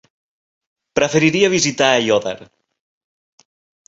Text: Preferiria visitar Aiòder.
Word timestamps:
Preferiria 0.99 1.51
visitar 1.53 1.89
Aiòder. 1.97 2.33